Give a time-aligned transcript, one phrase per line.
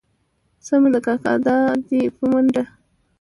[0.65, 1.57] سمه ده کاکا دا
[1.87, 2.63] دي په منډه.